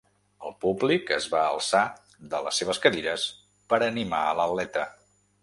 El 0.49 0.53
públic 0.63 1.11
es 1.17 1.27
va 1.33 1.41
alçar 1.49 1.81
de 2.33 2.41
les 2.47 2.63
seves 2.63 2.81
cadires 2.87 3.27
per 3.75 3.81
animar 3.91 4.25
a 4.31 4.35
l’atleta. 4.43 4.89